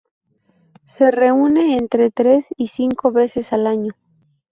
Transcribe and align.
Se 0.83 1.11
reúne 1.11 1.77
entre 1.77 2.09
tres 2.09 2.47
y 2.57 2.69
cinco 2.69 3.11
veces 3.11 3.53
al 3.53 3.67
año. 3.67 3.93